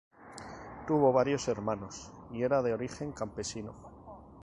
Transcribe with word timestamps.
Tuvo 0.87 1.13
varios 1.13 1.47
hermanos 1.47 2.11
y 2.31 2.41
era 2.41 2.63
de 2.63 2.73
origen 2.73 3.11
campesino. 3.11 3.75